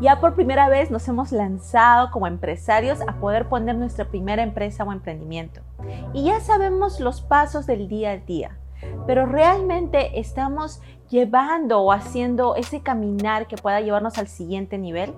Ya 0.00 0.18
por 0.18 0.34
primera 0.34 0.70
vez 0.70 0.90
nos 0.90 1.06
hemos 1.08 1.30
lanzado 1.30 2.10
como 2.10 2.26
empresarios 2.26 3.00
a 3.06 3.16
poder 3.20 3.50
poner 3.50 3.76
nuestra 3.76 4.06
primera 4.06 4.42
empresa 4.42 4.82
o 4.82 4.92
emprendimiento. 4.92 5.60
Y 6.14 6.24
ya 6.24 6.40
sabemos 6.40 7.00
los 7.00 7.20
pasos 7.20 7.66
del 7.66 7.86
día 7.86 8.12
a 8.12 8.16
día, 8.16 8.56
pero 9.06 9.26
realmente 9.26 10.18
estamos 10.18 10.80
llevando 11.10 11.80
o 11.80 11.92
haciendo 11.92 12.54
ese 12.54 12.80
caminar 12.80 13.46
que 13.46 13.56
pueda 13.56 13.82
llevarnos 13.82 14.16
al 14.16 14.28
siguiente 14.28 14.78
nivel. 14.78 15.12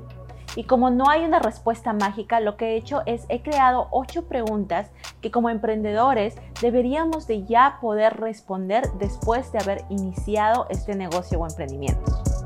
Y 0.56 0.64
como 0.64 0.90
no 0.90 1.08
hay 1.08 1.24
una 1.24 1.38
respuesta 1.38 1.92
mágica, 1.92 2.40
lo 2.40 2.56
que 2.56 2.72
he 2.72 2.76
hecho 2.76 3.02
es 3.06 3.24
he 3.28 3.40
creado 3.40 3.86
ocho 3.92 4.26
preguntas 4.26 4.90
que 5.20 5.30
como 5.30 5.48
emprendedores 5.48 6.36
deberíamos 6.60 7.28
de 7.28 7.44
ya 7.44 7.78
poder 7.80 8.18
responder 8.18 8.90
después 8.98 9.52
de 9.52 9.60
haber 9.60 9.84
iniciado 9.90 10.66
este 10.70 10.96
negocio 10.96 11.38
o 11.38 11.46
emprendimiento. 11.46 12.41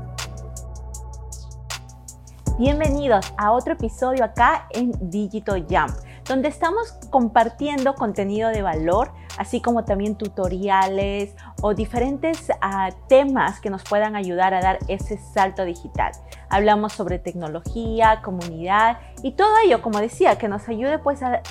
Bienvenidos 2.59 3.35
a 3.37 3.51
otro 3.51 3.73
episodio 3.73 4.23
acá 4.23 4.67
en 4.71 4.91
Digital 5.11 5.67
Jump, 5.69 5.91
donde 6.27 6.47
estamos 6.47 6.91
compartiendo 7.11 7.93
contenido 7.93 8.49
de 8.49 8.63
valor, 8.63 9.11
así 9.37 9.61
como 9.61 9.85
también 9.85 10.15
tutoriales 10.15 11.35
o 11.61 11.75
diferentes 11.75 12.49
uh, 12.49 12.91
temas 13.07 13.59
que 13.59 13.69
nos 13.69 13.83
puedan 13.83 14.15
ayudar 14.15 14.55
a 14.55 14.61
dar 14.61 14.79
ese 14.87 15.19
salto 15.19 15.65
digital. 15.65 16.13
Hablamos 16.49 16.93
sobre 16.93 17.19
tecnología, 17.19 18.23
comunidad 18.23 19.01
y 19.21 19.33
todo 19.33 19.51
ello, 19.63 19.83
como 19.83 19.99
decía, 19.99 20.39
que 20.39 20.47
nos 20.47 20.67
ayude 20.67 20.97
pues 20.97 21.21
a, 21.21 21.43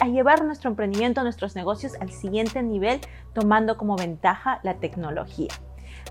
a 0.00 0.06
llevar 0.06 0.44
nuestro 0.44 0.70
emprendimiento, 0.70 1.24
nuestros 1.24 1.56
negocios 1.56 1.94
al 2.00 2.12
siguiente 2.12 2.62
nivel, 2.62 3.00
tomando 3.32 3.76
como 3.76 3.96
ventaja 3.96 4.60
la 4.62 4.74
tecnología. 4.74 5.50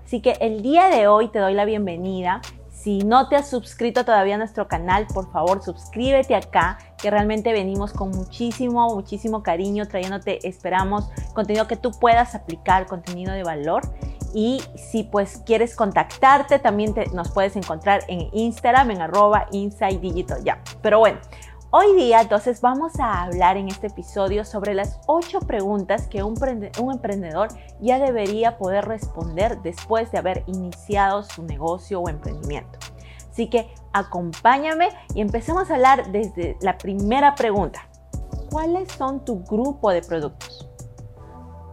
Así 0.04 0.20
que 0.20 0.32
el 0.42 0.60
día 0.60 0.88
de 0.90 1.06
hoy 1.06 1.28
te 1.28 1.38
doy 1.38 1.54
la 1.54 1.64
bienvenida 1.64 2.42
si 2.84 2.98
no 2.98 3.28
te 3.28 3.36
has 3.36 3.48
suscrito 3.48 4.04
todavía 4.04 4.34
a 4.34 4.38
nuestro 4.38 4.68
canal, 4.68 5.06
por 5.06 5.32
favor 5.32 5.64
suscríbete 5.64 6.34
acá, 6.34 6.76
que 6.98 7.10
realmente 7.10 7.50
venimos 7.54 7.94
con 7.94 8.10
muchísimo, 8.10 8.94
muchísimo 8.94 9.42
cariño 9.42 9.88
trayéndote, 9.88 10.46
esperamos, 10.46 11.08
contenido 11.32 11.66
que 11.66 11.76
tú 11.76 11.92
puedas 11.92 12.34
aplicar, 12.34 12.86
contenido 12.86 13.32
de 13.32 13.42
valor. 13.42 13.80
Y 14.34 14.60
si 14.76 15.04
pues 15.04 15.40
quieres 15.46 15.76
contactarte, 15.76 16.58
también 16.58 16.94
nos 17.14 17.30
puedes 17.30 17.56
encontrar 17.56 18.02
en 18.08 18.28
Instagram, 18.34 18.90
en 18.90 19.00
arroba 19.00 19.46
Inside 19.52 20.00
Digital. 20.00 20.44
Ya, 20.44 20.60
pero 20.82 20.98
bueno, 20.98 21.20
Hoy 21.76 21.96
día 21.96 22.20
entonces 22.20 22.60
vamos 22.60 23.00
a 23.00 23.24
hablar 23.24 23.56
en 23.56 23.66
este 23.66 23.88
episodio 23.88 24.44
sobre 24.44 24.74
las 24.74 25.00
ocho 25.08 25.40
preguntas 25.40 26.06
que 26.06 26.22
un, 26.22 26.36
emprendedor 26.92 27.48
ya 27.80 27.98
debería 27.98 28.58
poder 28.58 28.84
responder 28.84 29.60
después 29.60 30.12
de 30.12 30.18
haber 30.18 30.44
iniciado 30.46 31.24
su 31.24 31.42
negocio 31.42 32.00
o 32.00 32.08
emprendimiento. 32.08 32.78
Así 33.28 33.50
que 33.50 33.74
acompáñame 33.92 34.90
y 35.16 35.20
empecemos 35.20 35.68
a 35.68 35.74
hablar 35.74 36.12
desde 36.12 36.56
la 36.60 36.78
primera 36.78 37.34
pregunta. 37.34 37.88
¿Cuáles 38.52 38.92
son 38.92 39.24
tu 39.24 39.42
grupo 39.42 39.90
de 39.90 40.02
productos? 40.02 40.70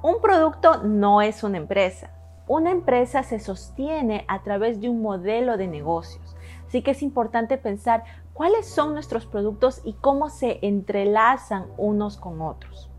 Un 0.01 0.19
producto 0.19 0.81
no 0.81 1.21
es 1.21 1.43
una 1.43 1.57
empresa. 1.57 2.09
Una 2.47 2.71
empresa 2.71 3.21
se 3.21 3.39
sostiene 3.39 4.25
a 4.27 4.41
través 4.41 4.81
de 4.81 4.89
un 4.89 5.03
modelo 5.03 5.57
de 5.57 5.67
negocios. 5.67 6.35
Así 6.71 6.81
que 6.81 6.91
es 6.91 7.03
importante 7.03 7.57
pensar 7.57 8.03
cuáles 8.33 8.67
son 8.67 8.93
nuestros 8.93 9.25
productos 9.25 9.81
y 9.83 9.93
cómo 9.93 10.29
se 10.29 10.59
entrelazan 10.61 11.67
unos 11.77 12.17
con 12.17 12.41
otros. 12.41 12.89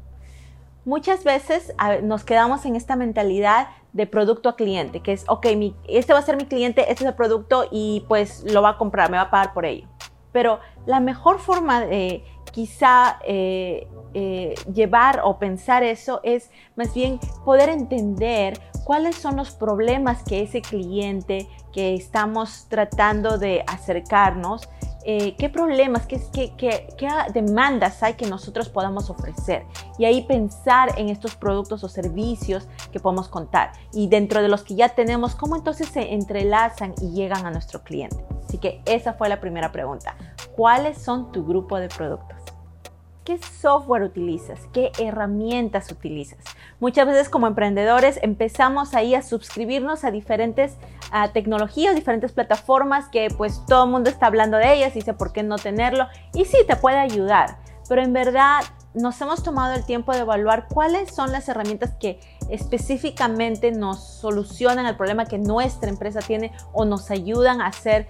Muchas 0.85 1.23
veces 1.23 1.73
nos 2.03 2.25
quedamos 2.25 2.65
en 2.67 2.75
esta 2.75 2.97
mentalidad 2.97 3.69
de 3.93 4.07
producto 4.07 4.49
a 4.49 4.57
cliente, 4.57 5.01
que 5.01 5.13
es, 5.13 5.25
ok, 5.29 5.47
este 5.87 6.13
va 6.13 6.19
a 6.19 6.23
ser 6.23 6.37
mi 6.37 6.47
cliente, 6.47 6.81
este 6.83 7.05
es 7.05 7.11
el 7.11 7.15
producto 7.15 7.67
y 7.71 8.05
pues 8.09 8.45
lo 8.53 8.63
va 8.63 8.71
a 8.71 8.79
comprar, 8.79 9.11
me 9.11 9.17
va 9.17 9.25
a 9.25 9.31
pagar 9.31 9.53
por 9.53 9.65
ello. 9.65 9.87
Pero 10.33 10.59
la 10.87 10.99
mejor 10.99 11.39
forma 11.39 11.81
de 11.81 12.25
quizá 12.53 13.19
eh, 13.25 13.87
eh, 14.15 14.55
llevar 14.73 15.21
o 15.25 15.39
pensar 15.39 15.83
eso 15.83 16.21
es 16.23 16.51
más 16.77 16.93
bien 16.95 17.19
poder 17.45 17.69
entender 17.69 18.61
cuáles 18.85 19.17
son 19.17 19.37
los 19.37 19.53
problemas 19.53 20.23
que 20.23 20.43
ese 20.43 20.63
cliente 20.63 21.49
que 21.73 21.95
estamos 21.95 22.67
tratando 22.69 23.39
de 23.39 23.65
acercarnos 23.67 24.69
eh, 25.05 25.35
qué 25.37 25.49
problemas, 25.49 26.07
qué, 26.07 26.21
qué, 26.33 26.53
qué, 26.57 27.09
demandas 27.33 28.03
hay 28.03 28.15
que 28.15 28.27
nosotros 28.27 28.69
podamos 28.69 29.11
ofrecer. 29.11 29.65
Y 29.99 30.05
ahí 30.05 30.23
pensar 30.23 30.99
en 30.99 31.09
estos 31.09 31.35
productos 31.35 31.83
o 31.85 31.89
servicios 31.89 32.69
que 32.93 33.01
podemos 33.01 33.29
contar. 33.29 33.73
Y 33.93 34.09
dentro 34.09 34.43
de 34.43 34.49
los 34.49 34.63
que 34.63 34.75
ya 34.75 34.91
tenemos, 34.91 35.35
¿cómo 35.35 35.57
entonces 35.57 35.89
se 35.89 36.13
entrelazan 36.15 36.95
y 37.01 37.13
llegan 37.13 37.47
a 37.47 37.51
nuestro 37.51 37.83
cliente? 37.83 38.25
Así 38.47 38.59
que 38.59 38.83
esa 38.85 39.15
fue 39.15 39.29
la 39.29 39.41
primera 39.41 39.73
pregunta. 39.73 40.17
¿Cuáles 40.55 40.99
son 40.99 41.33
tu 41.33 41.45
grupo 41.45 41.79
de 41.79 41.89
productos? 41.89 42.42
¿Qué 43.25 43.39
software 43.39 44.03
utilizas? 44.03 44.59
¿Qué 44.73 44.91
herramientas 44.99 45.93
utilizas? 45.93 46.41
Muchas 46.81 47.07
veces 47.07 47.29
como 47.29 47.47
emprendedores 47.47 48.19
empezamos 48.21 48.95
ahí 48.95 49.15
a 49.15 49.23
suscribirnos 49.23 50.03
a 50.03 50.11
diferentes 50.11 50.77
tecnologías, 51.33 51.95
diferentes 51.95 52.33
plataformas 52.33 53.09
que 53.11 53.29
pues 53.37 53.65
todo 53.67 53.85
el 53.85 53.91
mundo 53.91 54.11
está 54.11 54.27
hablando 54.27 54.57
de 54.57 54.75
ellas 54.75 54.91
y 54.97 54.99
dice 54.99 55.15
por 55.15 55.33
qué 55.33 55.45
no 55.45 55.55
tenerlo. 55.55 56.09
Y 56.35 56.47
sí, 56.47 56.57
te 56.67 56.75
puede 56.75 56.99
ayudar, 56.99 57.59
pero 57.89 58.03
en 58.03 58.13
verdad 58.13 58.63
nos 58.93 59.21
hemos 59.21 59.45
tomado 59.45 59.75
el 59.75 59.87
tiempo 59.87 60.13
de 60.13 60.19
evaluar 60.19 60.67
cuáles 60.67 61.15
son 61.15 61.31
las 61.31 61.49
herramientas 61.49 61.95
que 62.01 62.19
específicamente 62.51 63.71
nos 63.71 64.03
solucionan 64.03 64.87
el 64.87 64.97
problema 64.97 65.27
que 65.27 65.39
nuestra 65.39 65.89
empresa 65.89 66.21
tiene 66.21 66.53
o 66.73 66.85
nos 66.85 67.11
ayudan 67.11 67.61
a 67.61 67.73
ser 67.73 68.09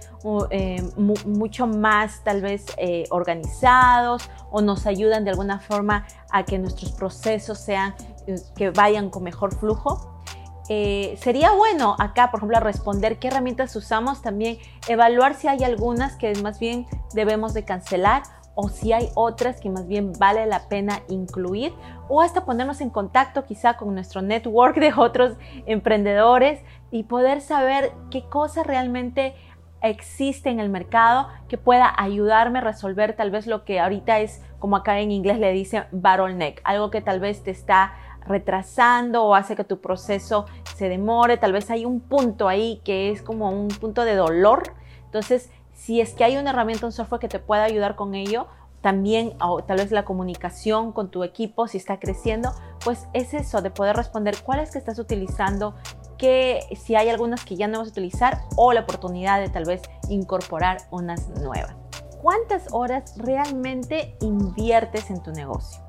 eh, 0.49 0.81
mucho 1.25 1.67
más 1.67 2.23
tal 2.23 2.41
vez 2.41 2.65
eh, 2.77 3.05
organizados 3.09 4.29
o 4.51 4.61
nos 4.61 4.85
ayudan 4.85 5.23
de 5.23 5.31
alguna 5.31 5.59
forma 5.59 6.05
a 6.31 6.43
que 6.43 6.59
nuestros 6.59 6.91
procesos 6.91 7.59
sean 7.59 7.95
eh, 8.27 8.35
que 8.55 8.69
vayan 8.69 9.09
con 9.09 9.23
mejor 9.23 9.55
flujo. 9.55 10.21
sería 10.67 11.51
bueno 11.51 11.95
acá, 11.99 12.31
por 12.31 12.39
ejemplo, 12.39 12.59
responder 12.59 13.19
qué 13.19 13.27
herramientas 13.27 13.75
usamos, 13.75 14.21
también 14.21 14.57
evaluar 14.87 15.35
si 15.35 15.47
hay 15.47 15.63
algunas 15.63 16.15
que 16.15 16.33
más 16.41 16.59
bien 16.59 16.87
debemos 17.13 17.53
de 17.53 17.63
cancelar 17.65 18.23
o 18.55 18.69
si 18.69 18.93
hay 18.93 19.09
otras 19.15 19.59
que 19.59 19.69
más 19.69 19.87
bien 19.87 20.13
vale 20.19 20.45
la 20.45 20.67
pena 20.69 21.01
incluir 21.07 21.73
o 22.07 22.21
hasta 22.21 22.45
ponernos 22.45 22.81
en 22.81 22.89
contacto 22.89 23.45
quizá 23.45 23.77
con 23.77 23.93
nuestro 23.93 24.21
network 24.21 24.75
de 24.77 24.93
otros 24.95 25.37
emprendedores 25.65 26.61
y 26.91 27.03
poder 27.03 27.41
saber 27.41 27.91
qué 28.11 28.23
cosa 28.29 28.63
realmente 28.63 29.33
existe 29.81 30.49
en 30.49 30.59
el 30.59 30.69
mercado 30.69 31.27
que 31.49 31.57
pueda 31.57 31.93
ayudarme 31.97 32.59
a 32.59 32.61
resolver 32.61 33.15
tal 33.15 33.31
vez 33.31 33.47
lo 33.47 33.65
que 33.65 33.79
ahorita 33.79 34.19
es 34.19 34.41
como 34.59 34.77
acá 34.77 34.99
en 34.99 35.11
inglés 35.11 35.39
le 35.39 35.51
dicen 35.51 35.83
bottleneck, 35.91 36.61
algo 36.63 36.89
que 36.89 37.01
tal 37.01 37.19
vez 37.19 37.43
te 37.43 37.51
está 37.51 37.93
retrasando 38.25 39.23
o 39.25 39.35
hace 39.35 39.55
que 39.55 39.65
tu 39.65 39.81
proceso 39.81 40.45
se 40.75 40.87
demore, 40.87 41.35
tal 41.37 41.51
vez 41.51 41.69
hay 41.69 41.83
un 41.83 41.99
punto 41.99 42.47
ahí 42.47 42.81
que 42.85 43.11
es 43.11 43.21
como 43.21 43.49
un 43.49 43.67
punto 43.67 44.05
de 44.05 44.15
dolor. 44.15 44.73
Entonces, 45.05 45.51
si 45.73 46.01
es 46.01 46.13
que 46.13 46.23
hay 46.23 46.37
una 46.37 46.51
herramienta, 46.51 46.85
un 46.85 46.91
software 46.91 47.19
que 47.19 47.27
te 47.27 47.39
pueda 47.39 47.63
ayudar 47.63 47.95
con 47.95 48.15
ello, 48.15 48.47
también 48.81 49.33
o 49.41 49.63
tal 49.63 49.77
vez 49.77 49.91
la 49.91 50.03
comunicación 50.03 50.91
con 50.91 51.09
tu 51.09 51.23
equipo 51.23 51.67
si 51.67 51.77
está 51.77 51.99
creciendo, 51.99 52.53
pues 52.83 53.07
es 53.13 53.33
eso 53.33 53.61
de 53.61 53.71
poder 53.71 53.95
responder 53.95 54.35
cuáles 54.43 54.71
que 54.71 54.77
estás 54.77 54.99
utilizando, 54.99 55.73
que 56.17 56.59
si 56.75 56.95
hay 56.95 57.09
algunas 57.09 57.45
que 57.45 57.55
ya 57.55 57.67
no 57.67 57.79
vas 57.79 57.87
a 57.87 57.91
utilizar 57.91 58.41
o 58.57 58.73
la 58.73 58.81
oportunidad 58.81 59.39
de 59.39 59.49
tal 59.49 59.65
vez 59.65 59.81
incorporar 60.09 60.79
unas 60.91 61.29
nuevas. 61.29 61.75
¿Cuántas 62.21 62.71
horas 62.71 63.15
realmente 63.17 64.15
inviertes 64.21 65.09
en 65.09 65.23
tu 65.23 65.31
negocio? 65.31 65.81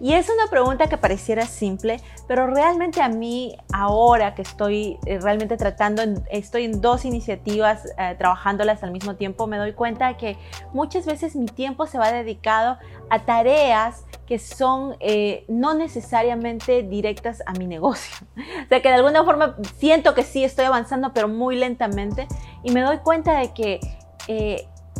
Y 0.00 0.12
es 0.14 0.28
una 0.28 0.50
pregunta 0.50 0.88
que 0.88 0.96
pareciera 0.96 1.46
simple, 1.46 2.00
pero 2.26 2.48
realmente 2.48 3.00
a 3.00 3.08
mí 3.08 3.56
ahora 3.72 4.34
que 4.34 4.42
estoy 4.42 4.98
eh, 5.06 5.20
realmente 5.20 5.56
tratando, 5.56 6.02
estoy 6.30 6.64
en 6.64 6.80
dos 6.80 7.04
iniciativas 7.04 7.86
eh, 7.96 8.16
trabajándolas 8.18 8.82
al 8.82 8.90
mismo 8.90 9.14
tiempo, 9.14 9.46
me 9.46 9.56
doy 9.56 9.72
cuenta 9.72 10.16
que 10.16 10.36
muchas 10.72 11.06
veces 11.06 11.36
mi 11.36 11.46
tiempo 11.46 11.86
se 11.86 11.98
va 11.98 12.10
dedicado 12.10 12.76
a 13.08 13.20
tareas 13.20 14.04
que 14.26 14.38
son 14.38 14.96
eh, 14.98 15.44
no 15.48 15.74
necesariamente 15.74 16.82
directas 16.82 17.42
a 17.46 17.52
mi 17.52 17.66
negocio. 17.66 18.26
O 18.64 18.66
sea 18.68 18.80
que 18.80 18.88
de 18.88 18.94
alguna 18.94 19.22
forma 19.24 19.56
siento 19.76 20.14
que 20.14 20.22
sí 20.22 20.42
estoy 20.42 20.64
avanzando, 20.64 21.12
pero 21.12 21.28
muy 21.28 21.54
lentamente. 21.54 22.26
Y 22.62 22.72
me 22.72 22.80
doy 22.80 22.98
cuenta 22.98 23.38
de 23.38 23.52
que 23.52 23.78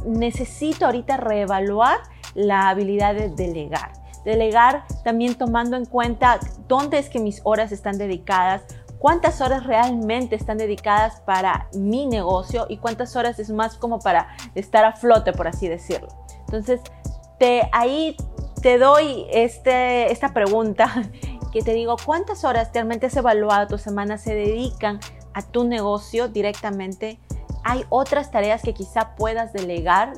necesito 0.05 0.85
ahorita 0.85 1.17
reevaluar 1.17 1.99
la 2.35 2.69
habilidad 2.69 3.15
de 3.15 3.31
delegar 3.31 4.04
Delegar 4.25 4.85
también 5.03 5.35
tomando 5.35 5.77
en 5.77 5.85
cuenta 5.85 6.41
dónde 6.69 6.99
es 6.99 7.09
que 7.09 7.21
mis 7.21 7.41
horas 7.45 7.73
están 7.73 7.99
dedicadas, 7.99 8.63
cuántas 8.99 9.41
horas 9.41 9.65
realmente 9.65 10.35
están 10.37 10.59
dedicadas 10.59 11.21
para 11.21 11.69
mi 11.75 12.07
negocio 12.07 12.67
y 12.69 12.79
cuántas 12.79 13.17
horas 13.17 13.39
es 13.39 13.51
más 13.51 13.77
como 13.77 13.99
para 13.99 14.29
estar 14.55 14.85
a 14.85 14.93
flote, 14.93 15.33
por 15.33 15.49
así 15.49 15.69
decirlo. 15.69 16.09
Entonces, 16.47 16.81
te, 17.39 17.69
ahí 17.73 18.17
te 18.63 18.79
doy 18.79 19.27
este, 19.31 20.11
esta 20.11 20.33
pregunta 20.33 20.91
que 21.53 21.63
te 21.63 21.73
digo, 21.73 21.97
¿cuántas 22.05 22.45
horas 22.45 22.71
realmente 22.73 23.07
has 23.07 23.17
evaluado 23.17 23.67
tu 23.67 23.79
semana 23.79 24.19
se 24.19 24.35
dedican 24.35 25.01
a 25.35 25.43
tu 25.43 25.65
negocio 25.65 26.29
directamente? 26.29 27.21
hay 27.65 27.85
otras 27.89 28.31
tareas 28.31 28.63
que 28.63 28.75
quizá 28.75 29.17
puedas 29.17 29.53
delegar 29.53 30.13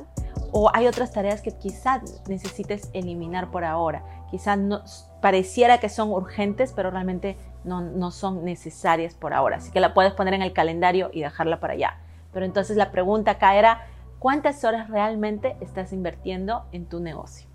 o 0.59 0.71
hay 0.73 0.87
otras 0.87 1.11
tareas 1.11 1.43
que 1.43 1.51
quizá 1.51 2.01
necesites 2.27 2.89
eliminar 2.93 3.51
por 3.51 3.63
ahora. 3.63 4.03
Quizá 4.31 4.55
no, 4.55 4.81
pareciera 5.21 5.79
que 5.79 5.87
son 5.87 6.09
urgentes, 6.09 6.73
pero 6.73 6.89
realmente 6.89 7.37
no, 7.63 7.81
no 7.81 8.09
son 8.09 8.43
necesarias 8.43 9.13
por 9.13 9.35
ahora. 9.35 9.57
Así 9.57 9.71
que 9.71 9.79
la 9.79 9.93
puedes 9.93 10.13
poner 10.13 10.33
en 10.33 10.41
el 10.41 10.53
calendario 10.53 11.11
y 11.13 11.21
dejarla 11.21 11.59
para 11.59 11.73
allá. 11.73 11.99
Pero 12.33 12.43
entonces 12.43 12.75
la 12.75 12.89
pregunta 12.89 13.31
acá 13.31 13.55
era, 13.55 13.85
¿cuántas 14.17 14.63
horas 14.63 14.89
realmente 14.89 15.57
estás 15.61 15.93
invirtiendo 15.93 16.65
en 16.71 16.87
tu 16.87 17.01
negocio? 17.01 17.47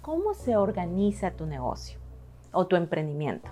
¿Cómo 0.00 0.32
se 0.32 0.56
organiza 0.56 1.32
tu 1.32 1.44
negocio 1.44 1.98
o 2.52 2.66
tu 2.66 2.76
emprendimiento? 2.76 3.50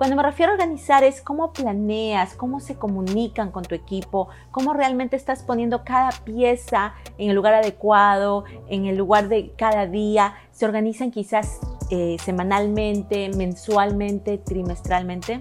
Cuando 0.00 0.16
me 0.16 0.22
refiero 0.22 0.52
a 0.52 0.54
organizar 0.54 1.04
es 1.04 1.20
cómo 1.20 1.52
planeas, 1.52 2.32
cómo 2.32 2.60
se 2.60 2.74
comunican 2.74 3.50
con 3.52 3.64
tu 3.64 3.74
equipo, 3.74 4.30
cómo 4.50 4.72
realmente 4.72 5.14
estás 5.14 5.42
poniendo 5.42 5.84
cada 5.84 6.10
pieza 6.24 6.94
en 7.18 7.28
el 7.28 7.36
lugar 7.36 7.52
adecuado, 7.52 8.44
en 8.70 8.86
el 8.86 8.96
lugar 8.96 9.28
de 9.28 9.52
cada 9.58 9.86
día. 9.86 10.36
Se 10.52 10.64
organizan 10.64 11.10
quizás 11.10 11.60
eh, 11.90 12.16
semanalmente, 12.24 13.28
mensualmente, 13.36 14.38
trimestralmente. 14.38 15.40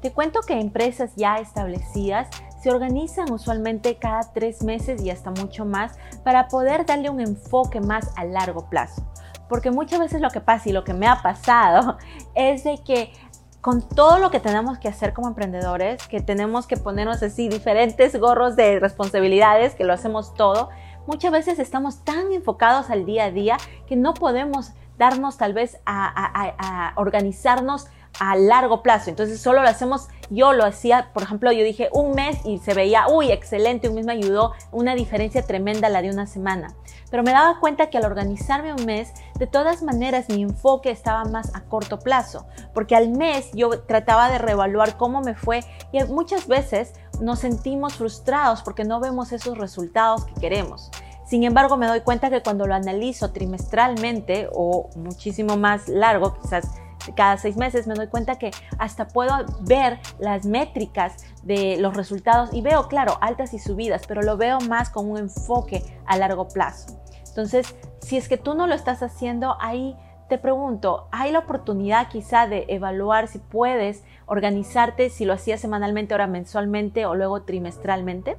Te 0.00 0.12
cuento 0.12 0.38
que 0.42 0.60
empresas 0.60 1.16
ya 1.16 1.38
establecidas 1.38 2.28
se 2.66 2.70
organizan 2.70 3.30
usualmente 3.30 3.96
cada 3.96 4.32
tres 4.32 4.64
meses 4.64 5.00
y 5.00 5.10
hasta 5.10 5.30
mucho 5.30 5.64
más 5.64 5.98
para 6.24 6.48
poder 6.48 6.86
darle 6.86 7.10
un 7.10 7.20
enfoque 7.20 7.80
más 7.80 8.10
a 8.16 8.24
largo 8.24 8.68
plazo. 8.68 9.06
Porque 9.48 9.70
muchas 9.70 10.00
veces 10.00 10.20
lo 10.20 10.30
que 10.30 10.40
pasa 10.40 10.68
y 10.68 10.72
lo 10.72 10.82
que 10.82 10.92
me 10.92 11.06
ha 11.06 11.22
pasado 11.22 11.98
es 12.34 12.64
de 12.64 12.78
que 12.78 13.12
con 13.66 13.82
todo 13.82 14.20
lo 14.20 14.30
que 14.30 14.38
tenemos 14.38 14.78
que 14.78 14.86
hacer 14.86 15.12
como 15.12 15.26
emprendedores, 15.26 16.00
que 16.06 16.20
tenemos 16.20 16.68
que 16.68 16.76
ponernos 16.76 17.20
así 17.24 17.48
diferentes 17.48 18.16
gorros 18.16 18.54
de 18.54 18.78
responsabilidades, 18.78 19.74
que 19.74 19.82
lo 19.82 19.92
hacemos 19.92 20.34
todo, 20.34 20.68
muchas 21.08 21.32
veces 21.32 21.58
estamos 21.58 22.04
tan 22.04 22.30
enfocados 22.30 22.90
al 22.90 23.04
día 23.04 23.24
a 23.24 23.32
día 23.32 23.56
que 23.88 23.96
no 23.96 24.14
podemos 24.14 24.70
darnos 24.98 25.36
tal 25.36 25.52
vez 25.52 25.80
a, 25.84 26.92
organizarnos 26.94 27.88
a 28.18 28.36
largo 28.36 28.82
plazo. 28.82 29.10
Entonces 29.10 29.40
solo 29.40 29.62
lo 29.62 29.68
hacemos, 29.68 30.08
yo 30.30 30.52
lo 30.52 30.64
hacía, 30.64 31.10
por 31.12 31.22
ejemplo, 31.22 31.52
yo 31.52 31.64
dije 31.64 31.88
un 31.92 32.12
mes 32.12 32.38
y 32.44 32.58
se 32.58 32.74
veía, 32.74 33.08
uy, 33.08 33.30
excelente, 33.30 33.88
un 33.88 33.94
mes 33.96 34.06
me 34.06 34.12
ayudó, 34.12 34.52
una 34.72 34.94
diferencia 34.94 35.42
tremenda 35.42 35.88
la 35.88 36.02
de 36.02 36.10
una 36.10 36.26
semana. 36.26 36.74
Pero 37.10 37.22
me 37.22 37.32
daba 37.32 37.60
cuenta 37.60 37.90
que 37.90 37.98
al 37.98 38.04
organizarme 38.04 38.72
un 38.72 38.84
mes, 38.84 39.12
de 39.38 39.46
todas 39.46 39.82
maneras 39.82 40.28
mi 40.28 40.42
enfoque 40.42 40.90
estaba 40.90 41.24
más 41.24 41.54
a 41.54 41.62
corto 41.62 41.98
plazo, 41.98 42.46
porque 42.74 42.96
al 42.96 43.10
mes 43.10 43.50
yo 43.52 43.82
trataba 43.82 44.30
de 44.30 44.38
reevaluar 44.38 44.96
cómo 44.96 45.20
me 45.20 45.34
fue 45.34 45.60
y 45.92 46.02
muchas 46.04 46.46
veces 46.48 46.94
nos 47.20 47.40
sentimos 47.40 47.94
frustrados 47.94 48.62
porque 48.62 48.84
no 48.84 49.00
vemos 49.00 49.32
esos 49.32 49.56
resultados 49.58 50.24
que 50.24 50.34
queremos. 50.40 50.90
Sin 51.26 51.42
embargo, 51.42 51.76
me 51.76 51.88
doy 51.88 52.02
cuenta 52.02 52.30
que 52.30 52.40
cuando 52.40 52.66
lo 52.66 52.74
analizo 52.74 53.32
trimestralmente 53.32 54.48
o 54.52 54.90
muchísimo 54.94 55.56
más 55.56 55.88
largo, 55.88 56.38
quizás 56.40 56.68
cada 57.14 57.36
seis 57.36 57.56
meses, 57.56 57.86
me 57.86 57.94
doy 57.94 58.08
cuenta 58.08 58.38
que 58.38 58.50
hasta 58.78 59.08
puedo 59.08 59.32
ver 59.60 59.98
las 60.18 60.46
métricas 60.46 61.24
de 61.42 61.76
los 61.78 61.96
resultados 61.96 62.52
y 62.52 62.62
veo, 62.62 62.88
claro, 62.88 63.18
altas 63.20 63.54
y 63.54 63.58
subidas, 63.58 64.02
pero 64.06 64.22
lo 64.22 64.36
veo 64.36 64.58
más 64.60 64.90
con 64.90 65.10
un 65.10 65.18
enfoque 65.18 65.82
a 66.06 66.16
largo 66.16 66.48
plazo. 66.48 66.98
Entonces, 67.28 67.74
si 68.00 68.16
es 68.16 68.28
que 68.28 68.38
tú 68.38 68.54
no 68.54 68.66
lo 68.66 68.74
estás 68.74 69.02
haciendo, 69.02 69.56
ahí 69.60 69.96
te 70.28 70.38
pregunto, 70.38 71.06
¿hay 71.12 71.30
la 71.30 71.40
oportunidad 71.40 72.08
quizá 72.08 72.46
de 72.48 72.64
evaluar 72.68 73.28
si 73.28 73.38
puedes 73.38 74.02
organizarte, 74.26 75.10
si 75.10 75.24
lo 75.24 75.34
hacías 75.34 75.60
semanalmente, 75.60 76.14
ahora 76.14 76.26
mensualmente 76.26 77.06
o 77.06 77.14
luego 77.14 77.42
trimestralmente? 77.42 78.36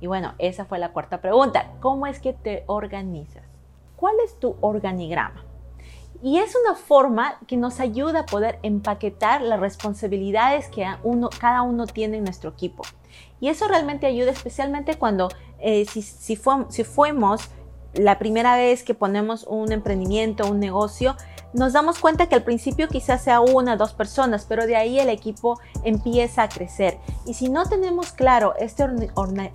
Y 0.00 0.06
bueno, 0.06 0.34
esa 0.38 0.64
fue 0.64 0.78
la 0.78 0.92
cuarta 0.92 1.20
pregunta. 1.20 1.70
¿Cómo 1.80 2.06
es 2.06 2.18
que 2.18 2.32
te 2.32 2.64
organizas? 2.66 3.44
¿Cuál 3.96 4.16
es 4.24 4.38
tu 4.40 4.56
organigrama? 4.60 5.44
Y 6.24 6.38
es 6.38 6.56
una 6.56 6.74
forma 6.74 7.38
que 7.46 7.58
nos 7.58 7.80
ayuda 7.80 8.20
a 8.20 8.24
poder 8.26 8.58
empaquetar 8.62 9.42
las 9.42 9.60
responsabilidades 9.60 10.68
que 10.68 10.86
cada 11.38 11.60
uno 11.60 11.86
tiene 11.86 12.16
en 12.16 12.24
nuestro 12.24 12.48
equipo. 12.48 12.82
Y 13.40 13.48
eso 13.48 13.68
realmente 13.68 14.06
ayuda 14.06 14.30
especialmente 14.30 14.94
cuando 14.94 15.28
eh, 15.58 15.84
si, 15.84 16.00
si, 16.00 16.40
si 16.70 16.84
fuimos 16.84 17.50
la 17.94 18.18
primera 18.18 18.56
vez 18.56 18.82
que 18.82 18.94
ponemos 18.94 19.44
un 19.48 19.72
emprendimiento, 19.72 20.46
un 20.50 20.60
negocio, 20.60 21.16
nos 21.54 21.72
damos 21.72 22.00
cuenta 22.00 22.26
que 22.28 22.34
al 22.34 22.42
principio 22.42 22.88
quizás 22.88 23.22
sea 23.22 23.40
una 23.40 23.76
dos 23.76 23.94
personas, 23.94 24.44
pero 24.48 24.66
de 24.66 24.74
ahí 24.74 24.98
el 24.98 25.08
equipo 25.08 25.60
empieza 25.84 26.42
a 26.42 26.48
crecer. 26.48 26.98
Y 27.26 27.34
si 27.34 27.48
no 27.48 27.64
tenemos 27.66 28.10
claro 28.10 28.54
este 28.58 28.84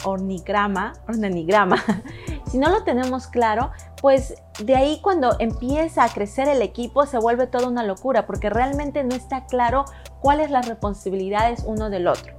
ornigrama, 0.03 0.93
organigrama, 1.09 1.83
si 2.49 2.57
no 2.57 2.69
lo 2.69 2.83
tenemos 2.83 3.27
claro, 3.27 3.71
pues 4.01 4.35
de 4.63 4.77
ahí 4.77 4.99
cuando 5.01 5.35
empieza 5.39 6.05
a 6.05 6.09
crecer 6.09 6.47
el 6.47 6.61
equipo 6.61 7.05
se 7.05 7.17
vuelve 7.17 7.47
toda 7.47 7.67
una 7.67 7.83
locura, 7.83 8.25
porque 8.25 8.49
realmente 8.49 9.03
no 9.03 9.13
está 9.13 9.45
claro 9.45 9.83
cuáles 10.21 10.51
las 10.51 10.69
responsabilidades 10.69 11.63
uno 11.65 11.89
del 11.89 12.07
otro. 12.07 12.38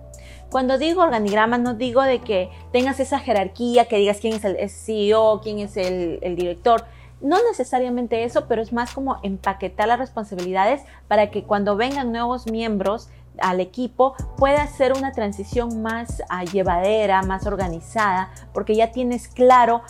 Cuando 0.50 0.78
digo 0.78 1.02
organigrama, 1.02 1.58
no 1.58 1.74
digo 1.74 2.02
de 2.02 2.18
que 2.18 2.50
tengas 2.72 2.98
esa 2.98 3.20
jerarquía, 3.20 3.84
que 3.86 3.98
digas 3.98 4.18
quién 4.20 4.34
es 4.34 4.44
el 4.44 4.68
CEO, 4.68 5.40
quién 5.42 5.60
es 5.60 5.76
el, 5.76 6.18
director. 6.34 6.84
No 7.20 7.36
necesariamente 7.48 8.24
eso, 8.24 8.46
pero 8.48 8.60
es 8.60 8.72
más 8.72 8.92
como 8.92 9.20
empaquetar 9.22 9.86
las 9.86 10.00
responsabilidades 10.00 10.82
para 11.06 11.30
que 11.30 11.44
cuando 11.44 11.76
vengan 11.76 12.10
nuevos 12.10 12.50
miembros 12.50 13.10
al 13.38 13.60
equipo 13.60 14.14
pueda 14.36 14.66
ser 14.66 14.92
una 14.92 15.12
transición 15.12 15.82
más 15.82 16.22
ah, 16.28 16.44
llevadera, 16.44 17.22
más 17.22 17.46
organizada, 17.46 18.30
porque 18.52 18.74
ya 18.74 18.90
tienes 18.90 19.28
claro 19.28 19.82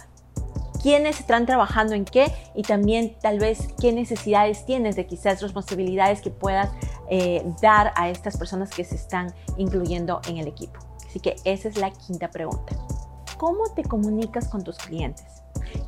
quiénes 0.83 1.21
están 1.21 1.47
trabajando 1.47 1.95
en 1.95 2.05
qué 2.05 2.33
y 2.55 2.63
también 2.63 3.15
tal 3.21 3.39
vez 3.39 3.69
qué 3.81 3.93
necesidades 3.93 4.65
tienes 4.65 4.97
de 4.97 5.07
quizás 5.07 5.43
responsabilidades 5.43 6.21
que 6.21 6.31
puedas 6.31 6.71
eh, 7.09 7.45
dar 7.61 7.93
a 7.97 8.09
estas 8.09 8.37
personas 8.37 8.71
que 8.71 8.85
se 8.85 8.95
están 8.95 9.35
incluyendo 9.57 10.21
en 10.29 10.39
el 10.39 10.47
equipo. 10.47 10.81
Así 11.07 11.21
que 11.21 11.37
esa 11.45 11.69
es 11.69 11.77
la 11.77 11.91
quinta 11.91 12.31
pregunta. 12.31 12.77
¿Cómo 13.37 13.65
te 13.75 13.83
comunicas 13.83 14.49
con 14.49 14.65
tus 14.65 14.77
clientes? 14.79 15.43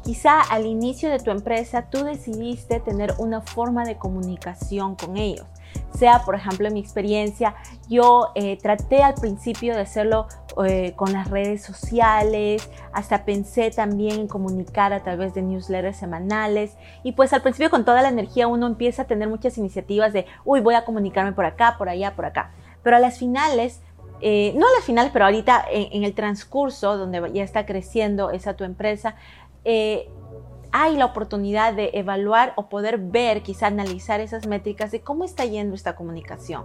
Quizá 0.05 0.41
al 0.41 0.67
inicio 0.67 1.11
de 1.11 1.19
tu 1.19 1.31
empresa 1.31 1.89
tú 1.91 2.05
decidiste 2.05 2.81
tener 2.81 3.15
una 3.19 3.41
forma 3.41 3.85
de 3.85 3.97
comunicación 3.99 4.97
con 4.97 5.17
ellos 5.17 5.47
sea, 5.93 6.23
por 6.25 6.35
ejemplo, 6.35 6.69
en 6.69 6.75
mi 6.75 6.81
experiencia, 6.81 7.55
yo 7.89 8.31
eh, 8.35 8.59
traté 8.59 9.03
al 9.03 9.15
principio 9.15 9.75
de 9.75 9.81
hacerlo 9.83 10.27
eh, 10.67 10.93
con 10.97 11.13
las 11.13 11.31
redes 11.31 11.63
sociales, 11.63 12.71
hasta 12.93 13.25
pensé 13.25 13.71
también 13.71 14.21
en 14.21 14.29
comunicar 14.29 14.93
a 14.93 15.03
través 15.03 15.35
de 15.35 15.43
newsletters 15.43 15.97
semanales 15.97 16.77
y 17.03 17.13
pues 17.13 17.33
al 17.33 17.43
principio 17.43 17.71
con 17.71 17.85
toda 17.85 18.03
la 18.03 18.09
energía 18.09 18.49
uno 18.49 18.67
empieza 18.67 19.03
a 19.03 19.05
tener 19.07 19.29
muchas 19.29 19.57
iniciativas 19.59 20.13
de, 20.13 20.27
uy, 20.45 20.61
voy 20.61 20.75
a 20.75 20.85
comunicarme 20.85 21.33
por 21.33 21.45
acá, 21.45 21.77
por 21.79 21.89
allá, 21.89 22.15
por 22.15 22.27
acá. 22.27 22.51
Pero 22.83 22.97
a 22.97 22.99
las 22.99 23.19
finales 23.19 23.81
eh, 24.25 24.53
no 24.57 24.67
a 24.69 24.71
las 24.77 24.85
finales, 24.85 25.11
pero 25.13 25.25
ahorita 25.25 25.65
en, 25.69 26.05
el 26.05 26.15
transcurso 26.15 26.97
donde 26.97 27.33
ya 27.33 27.43
está 27.43 27.67
creciendo 27.67 28.31
esa 28.31 28.55
tu 28.55 28.63
empresa, 28.63 29.17
hay 30.73 30.97
la 30.97 31.05
oportunidad 31.05 31.75
de 31.75 31.91
evaluar 31.93 32.55
o 32.57 32.69
poder 32.69 32.99
ver, 32.99 33.43
quizá 33.43 33.67
analizar 33.67 34.21
esas 34.21 34.47
métricas 34.47 34.91
de 34.91 35.03
cómo 35.03 35.25
está 35.25 35.45
yendo 35.45 35.75
esta 35.75 35.95
comunicación. 35.95 36.65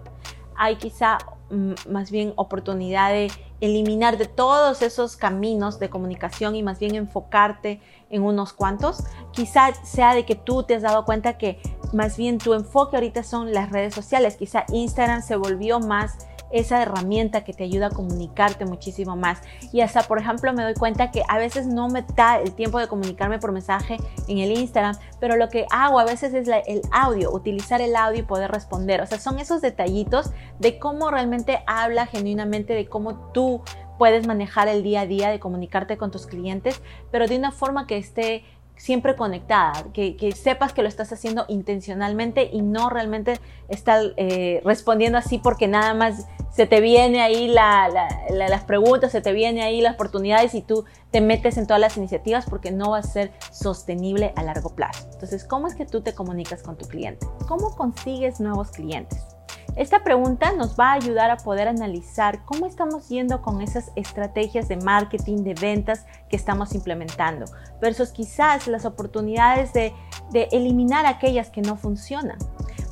Hay 0.55 0.77
quizá 0.77 1.19
mm, 1.51 1.73
más 1.89 2.09
bien 2.09 2.33
oportunidad 2.37 3.11
de 3.11 3.29
eliminar 3.59 4.17
de 4.17 4.25
todos 4.25 4.81
esos 4.81 5.17
caminos 5.17 5.77
de 5.79 5.89
comunicación 5.89 6.55
y 6.55 6.63
más 6.63 6.79
bien 6.79 6.95
enfocarte 6.95 7.81
en 8.09 8.23
unos 8.23 8.53
cuantos. 8.53 9.03
Quizá 9.31 9.73
sea 9.83 10.15
de 10.15 10.25
que 10.25 10.35
tú 10.35 10.63
te 10.63 10.75
has 10.75 10.83
dado 10.83 11.05
cuenta 11.05 11.37
que 11.37 11.59
más 11.93 12.17
bien 12.17 12.37
tu 12.37 12.53
enfoque 12.53 12.95
ahorita 12.95 13.23
son 13.23 13.53
las 13.53 13.71
redes 13.71 13.93
sociales. 13.93 14.37
Quizá 14.37 14.65
Instagram 14.71 15.21
se 15.21 15.35
volvió 15.35 15.79
más 15.79 16.27
esa 16.51 16.81
herramienta 16.81 17.43
que 17.43 17.53
te 17.53 17.63
ayuda 17.63 17.87
a 17.87 17.89
comunicarte 17.89 18.65
muchísimo 18.65 19.15
más. 19.15 19.41
Y 19.71 19.81
hasta, 19.81 20.03
por 20.03 20.19
ejemplo, 20.19 20.53
me 20.53 20.63
doy 20.63 20.73
cuenta 20.73 21.11
que 21.11 21.23
a 21.27 21.37
veces 21.37 21.67
no 21.67 21.87
me 21.87 22.03
da 22.15 22.39
el 22.39 22.53
tiempo 22.53 22.79
de 22.79 22.87
comunicarme 22.87 23.39
por 23.39 23.51
mensaje 23.51 23.97
en 24.27 24.37
el 24.39 24.51
Instagram, 24.51 24.95
pero 25.19 25.35
lo 25.35 25.49
que 25.49 25.65
hago 25.71 25.99
a 25.99 26.05
veces 26.05 26.33
es 26.33 26.47
el 26.47 26.81
audio, 26.91 27.31
utilizar 27.31 27.81
el 27.81 27.95
audio 27.95 28.19
y 28.19 28.23
poder 28.23 28.51
responder. 28.51 29.01
O 29.01 29.05
sea, 29.05 29.19
son 29.19 29.39
esos 29.39 29.61
detallitos 29.61 30.31
de 30.59 30.79
cómo 30.79 31.11
realmente 31.11 31.63
habla 31.67 32.05
genuinamente, 32.05 32.73
de 32.73 32.87
cómo 32.87 33.31
tú 33.31 33.61
puedes 33.97 34.27
manejar 34.27 34.67
el 34.67 34.83
día 34.83 35.01
a 35.01 35.05
día, 35.05 35.29
de 35.29 35.39
comunicarte 35.39 35.97
con 35.97 36.11
tus 36.11 36.27
clientes, 36.27 36.81
pero 37.11 37.27
de 37.27 37.37
una 37.37 37.51
forma 37.51 37.87
que 37.87 37.97
esté 37.97 38.43
siempre 38.77 39.15
conectada, 39.15 39.85
que, 39.93 40.31
sepas 40.35 40.73
que 40.73 40.81
lo 40.81 40.87
estás 40.87 41.11
haciendo 41.11 41.45
intencionalmente 41.47 42.49
y 42.51 42.61
no 42.61 42.89
realmente 42.89 43.39
estar 43.67 44.01
eh, 44.17 44.61
respondiendo 44.63 45.17
así 45.17 45.39
porque 45.39 45.67
nada 45.67 45.93
más 45.93 46.27
se 46.51 46.65
te 46.65 46.81
viene 46.81 47.21
ahí 47.21 47.47
las 47.47 48.63
preguntas, 48.65 49.11
se 49.11 49.21
te 49.21 49.31
viene 49.31 49.61
ahí 49.61 49.81
las 49.81 49.95
oportunidades 49.95 50.55
y 50.55 50.61
tú 50.61 50.85
te 51.11 51.21
metes 51.21 51.57
en 51.57 51.67
todas 51.67 51.79
las 51.79 51.97
iniciativas 51.97 52.45
porque 52.49 52.71
no 52.71 52.91
va 52.91 52.99
a 52.99 53.03
ser 53.03 53.31
sostenible 53.51 54.33
a 54.35 54.43
largo 54.43 54.73
plazo. 54.75 55.07
Entonces, 55.13 55.43
¿cómo 55.43 55.67
es 55.67 55.75
que 55.75 55.85
tú 55.85 56.01
te 56.01 56.13
comunicas 56.13 56.63
con 56.63 56.77
tu 56.77 56.87
cliente? 56.87 57.27
¿Cómo 57.47 57.75
consigues 57.75 58.39
nuevos 58.39 58.71
clientes? 58.71 59.36
Esta 59.77 60.03
pregunta 60.03 60.53
nos 60.53 60.75
va 60.75 60.89
a 60.89 60.93
ayudar 60.93 61.29
a 61.29 61.37
poder 61.37 61.67
analizar 61.67 62.43
cómo 62.45 62.65
estamos 62.65 63.09
yendo 63.09 63.43
con 63.43 63.61
esas 63.61 63.91
estrategias 63.95 64.67
de 64.67 64.77
marketing, 64.77 65.43
de 65.43 65.53
ventas 65.53 66.07
que 66.29 66.35
estamos 66.35 66.73
implementando, 66.73 67.45
versus 67.79 68.09
quizás 68.09 68.67
las 68.67 68.85
oportunidades 68.85 69.73
de, 69.73 69.93
eliminar 70.51 71.05
aquellas 71.05 71.51
que 71.51 71.61
no 71.61 71.77
funcionan. 71.77 72.39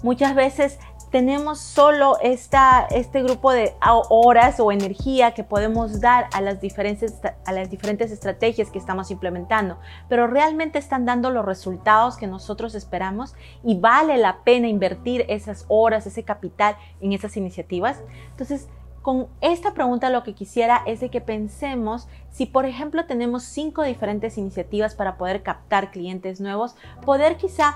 Muchas 0.03 0.35
veces 0.35 0.77
tenemos 1.15 1.61
solo 1.61 2.17
esta, 2.21 2.87
este 2.91 3.23
grupo 3.23 3.53
de 3.53 3.73
horas 4.09 4.59
o 4.59 4.69
energía 4.73 5.33
que 5.33 5.45
podemos 5.45 6.01
dar 6.01 6.27
a 6.33 6.41
las, 6.41 6.59
diferentes, 6.59 7.21
a 7.45 7.53
las 7.53 7.69
diferentes 7.69 8.11
estrategias 8.11 8.69
que 8.69 8.77
estamos 8.77 9.09
implementando, 9.11 9.77
pero 10.09 10.27
realmente 10.27 10.77
están 10.77 11.05
dando 11.05 11.29
los 11.29 11.45
resultados 11.45 12.17
que 12.17 12.27
nosotros 12.27 12.75
esperamos 12.75 13.33
y 13.63 13.79
vale 13.79 14.17
la 14.17 14.43
pena 14.43 14.67
invertir 14.67 15.23
esas 15.29 15.63
horas, 15.69 16.05
ese 16.05 16.23
capital 16.23 16.75
en 16.99 17.13
esas 17.13 17.37
iniciativas. 17.37 18.01
Entonces, 18.31 18.67
con 19.01 19.27
esta 19.39 19.73
pregunta 19.73 20.09
lo 20.09 20.21
que 20.23 20.33
quisiera 20.33 20.81
es 20.85 20.99
de 20.99 21.09
que 21.09 21.21
pensemos 21.21 22.09
si 22.29 22.45
por 22.45 22.65
ejemplo 22.65 23.05
tenemos 23.05 23.43
cinco 23.43 23.83
diferentes 23.83 24.37
iniciativas 24.37 24.95
para 24.95 25.15
poder 25.15 25.43
captar 25.43 25.91
clientes 25.91 26.41
nuevos, 26.41 26.75
poder 27.05 27.37
quizá 27.37 27.75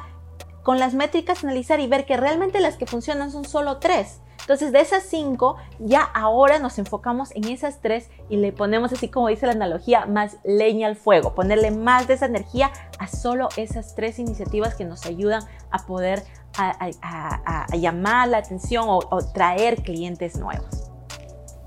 con 0.63 0.79
las 0.79 0.93
métricas 0.93 1.43
analizar 1.43 1.79
y 1.79 1.87
ver 1.87 2.05
que 2.05 2.17
realmente 2.17 2.59
las 2.59 2.77
que 2.77 2.85
funcionan 2.85 3.31
son 3.31 3.45
solo 3.45 3.77
tres. 3.77 4.21
Entonces, 4.41 4.71
de 4.71 4.79
esas 4.79 5.03
cinco, 5.03 5.57
ya 5.77 6.01
ahora 6.01 6.57
nos 6.57 6.79
enfocamos 6.79 7.29
en 7.35 7.45
esas 7.45 7.81
tres 7.81 8.09
y 8.29 8.37
le 8.37 8.51
ponemos, 8.51 8.91
así 8.91 9.07
como 9.07 9.27
dice 9.27 9.45
la 9.45 9.51
analogía, 9.51 10.07
más 10.07 10.37
leña 10.43 10.87
al 10.87 10.95
fuego, 10.95 11.35
ponerle 11.35 11.69
más 11.69 12.07
de 12.07 12.15
esa 12.15 12.25
energía 12.25 12.71
a 12.97 13.07
solo 13.07 13.49
esas 13.57 13.93
tres 13.93 14.17
iniciativas 14.17 14.73
que 14.73 14.85
nos 14.85 15.05
ayudan 15.05 15.43
a 15.69 15.85
poder 15.85 16.23
a, 16.57 17.67
llamar 17.77 18.27
la 18.27 18.39
atención 18.39 18.85
o, 18.89 18.99
o 19.11 19.21
traer 19.33 19.83
clientes 19.83 20.35
nuevos. 20.35 20.89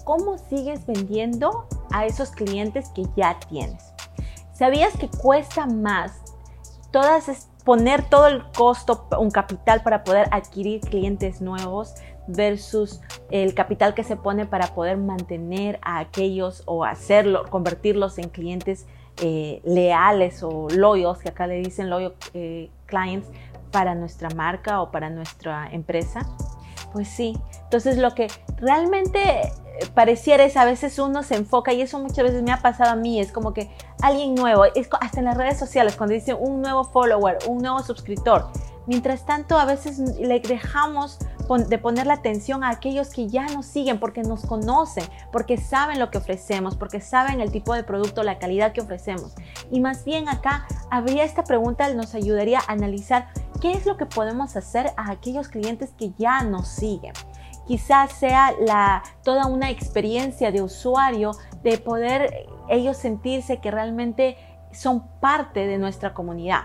¿Cómo 0.04 0.36
sigues 0.36 0.84
vendiendo 0.84 1.68
a 1.92 2.06
esos 2.06 2.32
clientes 2.32 2.88
que 2.94 3.04
ya 3.16 3.38
tienes? 3.48 3.92
¿Sabías 4.52 4.96
que 4.96 5.08
cuesta 5.08 5.66
más 5.66 6.12
todas 6.90 7.48
poner 7.64 8.02
todo 8.08 8.28
el 8.28 8.42
costo, 8.56 9.06
un 9.18 9.30
capital 9.30 9.82
para 9.82 10.04
poder 10.04 10.28
adquirir 10.30 10.80
clientes 10.80 11.40
nuevos 11.40 11.94
versus 12.26 13.00
el 13.30 13.54
capital 13.54 13.94
que 13.94 14.04
se 14.04 14.16
pone 14.16 14.46
para 14.46 14.68
poder 14.68 14.96
mantener 14.96 15.78
a 15.82 15.98
aquellos 15.98 16.62
o 16.66 16.84
hacerlo, 16.84 17.44
convertirlos 17.50 18.18
en 18.18 18.28
clientes 18.28 18.86
eh, 19.18 19.60
leales 19.64 20.42
o 20.42 20.68
loyos, 20.70 21.18
que 21.18 21.28
acá 21.28 21.46
le 21.46 21.56
dicen 21.56 21.90
loyal 21.90 22.14
eh, 22.34 22.70
clients 22.86 23.28
para 23.70 23.94
nuestra 23.94 24.28
marca 24.30 24.80
o 24.80 24.90
para 24.90 25.10
nuestra 25.10 25.68
empresa. 25.72 26.20
Pues 26.92 27.08
sí, 27.08 27.36
entonces 27.64 27.96
lo 27.96 28.14
que 28.14 28.28
realmente 28.62 29.52
pareciera 29.94 30.44
es 30.44 30.56
a 30.56 30.64
veces 30.64 30.98
uno 30.98 31.22
se 31.22 31.34
enfoca 31.34 31.72
y 31.72 31.82
eso 31.82 31.98
muchas 31.98 32.24
veces 32.24 32.42
me 32.42 32.52
ha 32.52 32.62
pasado 32.62 32.92
a 32.92 32.96
mí, 32.96 33.20
es 33.20 33.32
como 33.32 33.52
que 33.52 33.70
alguien 34.00 34.34
nuevo, 34.34 34.64
es 34.64 34.88
hasta 35.00 35.18
en 35.18 35.26
las 35.26 35.36
redes 35.36 35.58
sociales 35.58 35.96
cuando 35.96 36.14
dicen 36.14 36.36
un 36.38 36.62
nuevo 36.62 36.84
follower, 36.84 37.38
un 37.48 37.58
nuevo 37.58 37.82
suscriptor. 37.82 38.48
Mientras 38.86 39.24
tanto, 39.26 39.58
a 39.58 39.64
veces 39.64 39.98
le 40.18 40.40
dejamos 40.40 41.18
de 41.68 41.78
poner 41.78 42.06
la 42.06 42.14
atención 42.14 42.64
a 42.64 42.70
aquellos 42.70 43.10
que 43.10 43.28
ya 43.28 43.46
nos 43.46 43.66
siguen 43.66 44.00
porque 44.00 44.22
nos 44.22 44.44
conocen, 44.44 45.04
porque 45.30 45.56
saben 45.56 46.00
lo 46.00 46.10
que 46.10 46.18
ofrecemos, 46.18 46.76
porque 46.76 47.00
saben 47.00 47.40
el 47.40 47.52
tipo 47.52 47.74
de 47.74 47.84
producto, 47.84 48.22
la 48.22 48.38
calidad 48.38 48.72
que 48.72 48.80
ofrecemos. 48.80 49.34
Y 49.70 49.80
más 49.80 50.04
bien 50.04 50.28
acá 50.28 50.66
habría 50.90 51.24
esta 51.24 51.44
pregunta, 51.44 51.92
nos 51.94 52.14
ayudaría 52.14 52.58
a 52.60 52.72
analizar 52.72 53.28
qué 53.60 53.72
es 53.72 53.86
lo 53.86 53.96
que 53.96 54.06
podemos 54.06 54.56
hacer 54.56 54.92
a 54.96 55.10
aquellos 55.10 55.48
clientes 55.48 55.90
que 55.96 56.12
ya 56.18 56.42
nos 56.42 56.66
siguen 56.66 57.12
quizás 57.66 58.12
sea 58.12 58.52
la, 58.60 59.02
toda 59.24 59.46
una 59.46 59.70
experiencia 59.70 60.52
de 60.52 60.62
usuario 60.62 61.32
de 61.62 61.78
poder 61.78 62.46
ellos 62.68 62.96
sentirse 62.96 63.60
que 63.60 63.70
realmente 63.70 64.36
son 64.72 65.06
parte 65.20 65.66
de 65.66 65.78
nuestra 65.78 66.14
comunidad. 66.14 66.62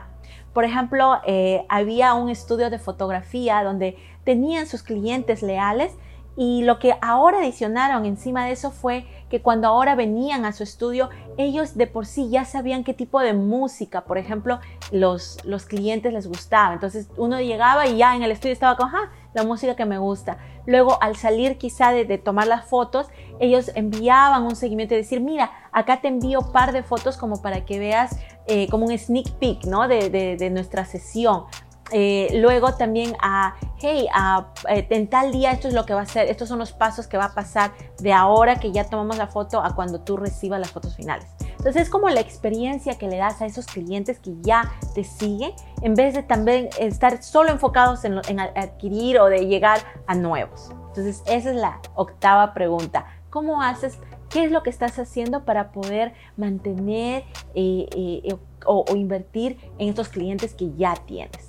Por 0.53 0.65
ejemplo, 0.65 1.19
eh, 1.25 1.65
había 1.69 2.13
un 2.13 2.29
estudio 2.29 2.69
de 2.69 2.79
fotografía 2.79 3.63
donde 3.63 3.97
tenían 4.23 4.65
sus 4.65 4.81
clientes 4.81 5.43
leales 5.43 5.93
y 6.37 6.61
lo 6.61 6.77
que 6.77 6.93
ahora 7.01 7.39
adicionaron 7.39 8.05
encima 8.05 8.45
de 8.45 8.51
eso 8.51 8.69
fue 8.69 9.07
que 9.27 9.41
cuando 9.41 9.67
ahora 9.67 9.95
venían 9.95 10.45
a 10.45 10.53
su 10.53 10.61
estudio, 10.61 11.09
ellos 11.35 11.75
de 11.75 11.87
por 11.87 12.05
sí 12.05 12.29
ya 12.29 12.45
sabían 12.45 12.83
qué 12.83 12.93
tipo 12.93 13.19
de 13.21 13.33
música, 13.33 14.01
por 14.01 14.19
ejemplo, 14.19 14.59
los, 14.91 15.39
los 15.43 15.65
clientes 15.65 16.13
les 16.13 16.27
gustaba. 16.27 16.75
Entonces 16.75 17.09
uno 17.17 17.41
llegaba 17.41 17.87
y 17.87 17.97
ya 17.97 18.15
en 18.15 18.21
el 18.21 18.29
estudio 18.29 18.53
estaba 18.53 18.77
con, 18.77 18.91
la 19.33 19.43
música 19.43 19.75
que 19.75 19.85
me 19.85 19.97
gusta. 19.97 20.37
Luego, 20.67 21.01
al 21.01 21.15
salir 21.15 21.57
quizá 21.57 21.91
de, 21.91 22.17
tomar 22.19 22.45
las 22.45 22.65
fotos, 22.65 23.07
ellos 23.39 23.71
enviaban 23.73 24.43
un 24.43 24.55
seguimiento 24.55 24.93
y 24.93 24.97
decir, 24.97 25.21
mira, 25.21 25.51
acá 25.71 26.01
te 26.01 26.07
envío 26.07 26.39
un 26.41 26.51
par 26.51 26.71
de 26.71 26.83
fotos 26.83 27.17
como 27.17 27.41
para 27.41 27.65
que 27.65 27.79
veas 27.79 28.15
eh, 28.47 28.67
como 28.69 28.85
un 28.85 28.97
sneak 28.97 29.31
peek, 29.39 29.65
¿no? 29.65 29.87
De, 29.87 30.09
de 30.09 30.49
nuestra 30.51 30.85
sesión. 30.85 31.45
Eh, 31.91 32.29
luego 32.33 32.73
también 32.73 33.15
a, 33.21 33.55
hey, 33.79 34.07
a, 34.13 34.47
eh, 34.69 34.85
en 34.89 35.07
tal 35.07 35.31
día 35.31 35.51
esto 35.51 35.69
es 35.69 35.73
lo 35.73 35.85
que 35.85 35.93
va 35.93 36.01
a 36.01 36.05
ser, 36.05 36.27
estos 36.27 36.49
son 36.49 36.59
los 36.59 36.73
pasos 36.73 37.07
que 37.07 37.17
va 37.17 37.25
a 37.25 37.33
pasar 37.33 37.71
de 37.99 38.11
ahora 38.11 38.59
que 38.59 38.71
ya 38.71 38.89
tomamos 38.89 39.17
la 39.17 39.27
foto 39.27 39.61
a 39.61 39.73
cuando 39.73 40.01
tú 40.01 40.17
recibas 40.17 40.59
las 40.59 40.71
fotos 40.71 40.95
finales. 40.95 41.27
Entonces 41.57 41.83
es 41.83 41.89
como 41.89 42.09
la 42.09 42.19
experiencia 42.19 42.97
que 42.97 43.07
le 43.07 43.17
das 43.17 43.41
a 43.41 43.45
esos 43.45 43.65
clientes 43.67 44.19
que 44.19 44.33
ya 44.41 44.71
te 44.93 45.03
siguen, 45.03 45.53
en 45.81 45.95
vez 45.95 46.13
de 46.13 46.23
también 46.23 46.69
estar 46.79 47.23
solo 47.23 47.51
enfocados 47.51 48.03
en, 48.03 48.19
adquirir 48.39 49.19
o 49.19 49.25
de 49.27 49.47
llegar 49.47 49.79
a 50.07 50.15
nuevos. 50.15 50.69
Entonces 50.89 51.23
esa 51.25 51.49
es 51.49 51.55
la 51.55 51.79
octava 51.95 52.53
pregunta. 52.53 53.07
¿Cómo 53.29 53.61
haces? 53.61 53.97
¿Qué 54.29 54.43
es 54.43 54.51
lo 54.51 54.61
que 54.61 54.69
estás 54.69 54.99
haciendo 54.99 55.45
para 55.45 55.71
poder 55.71 56.13
mantener 56.35 57.23
eh, 57.55 58.35
o 58.65 58.85
invertir 58.93 59.57
en 59.77 59.89
estos 59.89 60.09
clientes 60.09 60.53
que 60.53 60.73
ya 60.75 60.95
tienes? 61.05 61.46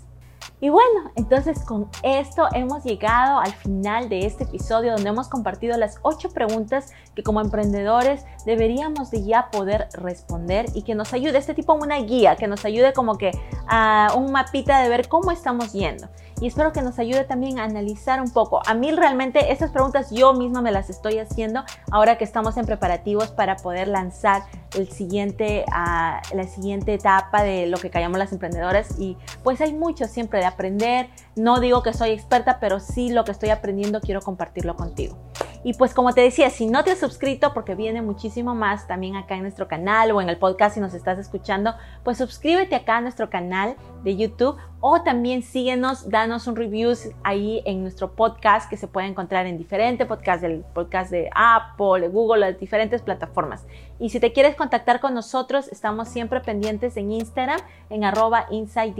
Y 0.60 0.70
bueno, 0.70 1.12
entonces 1.14 1.60
con 1.60 1.88
esto 2.02 2.48
hemos 2.52 2.82
llegado 2.82 3.38
al 3.38 3.52
final 3.52 4.08
de 4.08 4.26
este 4.26 4.42
episodio 4.42 4.92
donde 4.92 5.08
hemos 5.08 5.28
compartido 5.28 5.76
las 5.78 6.00
ocho 6.02 6.30
preguntas 6.30 6.92
que 7.14 7.22
como 7.22 7.40
emprendedores 7.40 8.24
deberíamos 8.44 9.12
de 9.12 9.24
ya 9.24 9.50
poder 9.52 9.88
responder 9.92 10.66
y 10.74 10.82
que 10.82 10.96
nos 10.96 11.12
ayude, 11.12 11.38
este 11.38 11.54
tipo 11.54 11.74
una 11.74 11.98
guía, 11.98 12.34
que 12.34 12.48
nos 12.48 12.64
ayude 12.64 12.92
como 12.92 13.18
que 13.18 13.30
a 13.68 14.12
un 14.16 14.32
mapita 14.32 14.80
de 14.82 14.88
ver 14.88 15.08
cómo 15.08 15.30
estamos 15.30 15.72
yendo 15.72 16.08
y 16.40 16.46
espero 16.46 16.72
que 16.72 16.82
nos 16.82 16.98
ayude 16.98 17.24
también 17.24 17.58
a 17.58 17.64
analizar 17.64 18.20
un 18.20 18.30
poco. 18.30 18.60
A 18.66 18.74
mí 18.74 18.92
realmente 18.92 19.52
estas 19.52 19.70
preguntas 19.70 20.10
yo 20.10 20.34
misma 20.34 20.62
me 20.62 20.70
las 20.70 20.90
estoy 20.90 21.18
haciendo 21.18 21.64
ahora 21.90 22.18
que 22.18 22.24
estamos 22.24 22.56
en 22.56 22.66
preparativos 22.66 23.28
para 23.28 23.56
poder 23.56 23.88
lanzar 23.88 24.42
el 24.76 24.88
siguiente, 24.88 25.64
uh, 25.68 26.36
la 26.36 26.44
siguiente 26.44 26.94
etapa 26.94 27.42
de 27.42 27.66
lo 27.66 27.78
que 27.78 27.90
callamos 27.90 28.18
las 28.18 28.32
emprendedoras 28.32 28.98
y 28.98 29.16
pues 29.42 29.60
hay 29.60 29.72
mucho 29.72 30.06
siempre 30.06 30.40
de 30.40 30.46
aprender. 30.46 31.08
No 31.36 31.60
digo 31.60 31.82
que 31.82 31.92
soy 31.92 32.10
experta, 32.10 32.58
pero 32.60 32.80
sí 32.80 33.10
lo 33.10 33.24
que 33.24 33.32
estoy 33.32 33.50
aprendiendo 33.50 34.00
quiero 34.00 34.20
compartirlo 34.20 34.76
contigo. 34.76 35.16
Y 35.64 35.74
pues 35.74 35.94
como 35.94 36.12
te 36.12 36.20
decía, 36.20 36.50
si 36.50 36.66
no 36.66 36.84
te 36.84 36.92
has 36.92 36.98
suscrito, 36.98 37.52
porque 37.52 37.74
viene 37.74 38.02
muchísimo 38.02 38.54
más 38.54 38.86
también 38.86 39.16
acá 39.16 39.34
en 39.34 39.42
nuestro 39.42 39.68
canal 39.68 40.12
o 40.12 40.20
en 40.20 40.28
el 40.28 40.38
podcast 40.38 40.74
si 40.74 40.80
nos 40.80 40.94
estás 40.94 41.18
escuchando, 41.18 41.74
pues 42.04 42.18
suscríbete 42.18 42.76
acá 42.76 42.98
a 42.98 43.00
nuestro 43.00 43.28
canal 43.28 43.76
de 44.04 44.16
YouTube 44.16 44.56
o 44.80 45.02
también 45.02 45.42
síguenos, 45.42 46.08
danos 46.08 46.46
un 46.46 46.54
review 46.54 46.92
ahí 47.24 47.62
en 47.64 47.82
nuestro 47.82 48.12
podcast 48.12 48.70
que 48.70 48.76
se 48.76 48.86
puede 48.86 49.08
encontrar 49.08 49.46
en 49.46 49.58
diferentes 49.58 50.06
podcasts, 50.06 50.42
del 50.42 50.64
podcast 50.72 51.10
de 51.10 51.28
Apple, 51.34 52.00
de 52.02 52.08
Google, 52.08 52.40
las 52.40 52.60
diferentes 52.60 53.02
plataformas. 53.02 53.66
Y 53.98 54.10
si 54.10 54.20
te 54.20 54.32
quieres 54.32 54.54
contactar 54.54 55.00
con 55.00 55.14
nosotros, 55.14 55.68
estamos 55.68 56.08
siempre 56.08 56.40
pendientes 56.40 56.96
en 56.96 57.10
Instagram, 57.10 57.60
en 57.90 58.04
arroba 58.04 58.46
Inside 58.50 58.94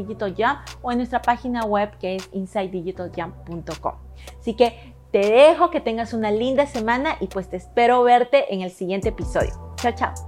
o 0.83 0.91
en 0.91 0.99
nuestra 0.99 1.23
página 1.23 1.65
web 1.65 1.97
que 1.99 2.17
es 2.17 2.29
insidedigitaljump.com. 2.33 3.95
Así 4.41 4.55
que 4.55 4.98
te 5.11 5.19
dejo 5.19 5.71
que 5.71 5.81
tengas 5.81 6.13
una 6.13 6.31
linda 6.31 6.67
semana 6.67 7.17
y 7.21 7.29
pues 7.29 7.49
te 7.49 7.57
espero 7.57 8.03
verte 8.03 8.53
en 8.53 8.63
el 8.63 8.71
siguiente 8.71 9.09
episodio. 9.09 9.75
Chao, 9.77 9.93
chao. 9.95 10.28